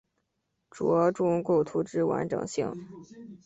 [0.71, 2.73] 着重构图之完整性